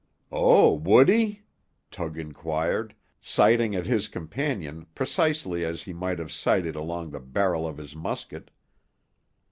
[0.31, 1.43] "Oh, would he?"
[1.91, 7.67] Tug inquired, sighting at his companion precisely as he might have sighted along the barrel
[7.67, 8.49] of his musket.